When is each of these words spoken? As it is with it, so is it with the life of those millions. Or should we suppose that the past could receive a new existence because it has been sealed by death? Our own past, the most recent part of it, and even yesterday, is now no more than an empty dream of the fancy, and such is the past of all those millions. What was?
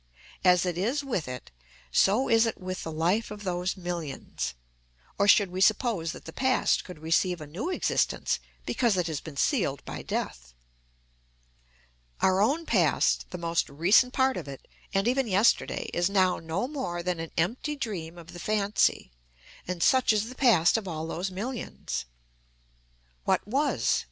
As 0.43 0.65
it 0.65 0.79
is 0.79 1.03
with 1.03 1.27
it, 1.27 1.51
so 1.91 2.27
is 2.27 2.47
it 2.47 2.59
with 2.59 2.81
the 2.83 2.91
life 2.91 3.29
of 3.29 3.43
those 3.43 3.77
millions. 3.77 4.55
Or 5.19 5.27
should 5.27 5.51
we 5.51 5.61
suppose 5.61 6.11
that 6.13 6.25
the 6.25 6.33
past 6.33 6.83
could 6.83 6.97
receive 6.97 7.39
a 7.39 7.45
new 7.45 7.69
existence 7.69 8.39
because 8.65 8.97
it 8.97 9.05
has 9.05 9.21
been 9.21 9.37
sealed 9.37 9.85
by 9.85 10.01
death? 10.01 10.55
Our 12.19 12.41
own 12.41 12.65
past, 12.65 13.27
the 13.29 13.37
most 13.37 13.69
recent 13.69 14.11
part 14.11 14.37
of 14.37 14.47
it, 14.47 14.67
and 14.91 15.07
even 15.07 15.27
yesterday, 15.27 15.91
is 15.93 16.09
now 16.09 16.37
no 16.39 16.67
more 16.67 17.03
than 17.03 17.19
an 17.19 17.29
empty 17.37 17.75
dream 17.75 18.17
of 18.17 18.33
the 18.33 18.39
fancy, 18.39 19.11
and 19.67 19.83
such 19.83 20.11
is 20.11 20.29
the 20.29 20.33
past 20.33 20.77
of 20.77 20.87
all 20.87 21.05
those 21.05 21.29
millions. 21.29 22.05
What 23.25 23.47
was? 23.47 23.99